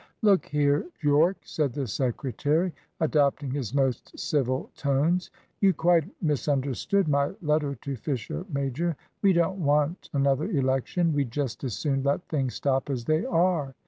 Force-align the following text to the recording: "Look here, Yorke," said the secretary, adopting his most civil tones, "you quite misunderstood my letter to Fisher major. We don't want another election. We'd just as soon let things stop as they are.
"Look 0.23 0.47
here, 0.47 0.87
Yorke," 1.03 1.41
said 1.43 1.73
the 1.73 1.85
secretary, 1.85 2.73
adopting 3.01 3.51
his 3.51 3.71
most 3.71 4.17
civil 4.17 4.71
tones, 4.75 5.29
"you 5.59 5.75
quite 5.75 6.09
misunderstood 6.23 7.07
my 7.07 7.31
letter 7.39 7.75
to 7.75 7.95
Fisher 7.95 8.43
major. 8.51 8.97
We 9.21 9.31
don't 9.33 9.59
want 9.63 10.09
another 10.11 10.49
election. 10.49 11.13
We'd 11.13 11.29
just 11.29 11.63
as 11.65 11.75
soon 11.75 12.01
let 12.01 12.27
things 12.29 12.55
stop 12.55 12.89
as 12.89 13.05
they 13.05 13.25
are. 13.25 13.75